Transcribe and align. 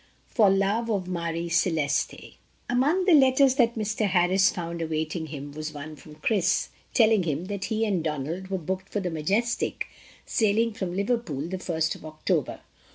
FOR 0.25 0.49
LOVE 0.49 0.89
OF 0.89 1.07
MARIE 1.07 1.47
CELESTE. 1.47 2.15
[Illustration: 2.39 2.39
9228] 2.71 2.75
Among 2.75 3.05
the 3.05 3.25
letters 3.27 3.55
that 3.57 3.75
Mr. 3.75 4.09
Harris 4.09 4.49
found 4.49 4.81
awaiting 4.81 5.27
him 5.27 5.51
was 5.51 5.73
one 5.73 5.95
from 5.95 6.15
Chris, 6.15 6.69
telling 6.91 7.21
him 7.21 7.45
that 7.45 7.65
he 7.65 7.85
and 7.85 8.03
Donald 8.03 8.47
were 8.47 8.57
booked 8.57 8.89
for 8.89 8.99
the 8.99 9.11
Majestic, 9.11 9.85
sailing 10.25 10.73
from 10.73 10.95
Liverpool 10.95 11.47
the 11.47 11.59
first 11.59 11.93
of 11.93 12.03
October. 12.03 12.61